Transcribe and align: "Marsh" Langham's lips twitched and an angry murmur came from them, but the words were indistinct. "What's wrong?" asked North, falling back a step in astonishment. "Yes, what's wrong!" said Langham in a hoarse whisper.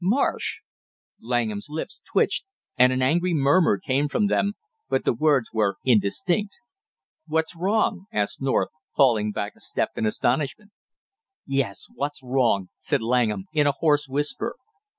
"Marsh" 0.03 0.61
Langham's 1.21 1.67
lips 1.69 2.01
twitched 2.11 2.45
and 2.75 2.91
an 2.91 3.03
angry 3.03 3.35
murmur 3.35 3.77
came 3.77 4.07
from 4.07 4.25
them, 4.25 4.53
but 4.89 5.05
the 5.05 5.13
words 5.13 5.49
were 5.53 5.75
indistinct. 5.85 6.55
"What's 7.27 7.55
wrong?" 7.55 8.07
asked 8.11 8.41
North, 8.41 8.69
falling 8.97 9.31
back 9.31 9.53
a 9.55 9.59
step 9.59 9.89
in 9.95 10.07
astonishment. 10.07 10.71
"Yes, 11.45 11.85
what's 11.93 12.23
wrong!" 12.23 12.69
said 12.79 13.03
Langham 13.03 13.45
in 13.53 13.67
a 13.67 13.73
hoarse 13.73 14.07
whisper. 14.09 14.55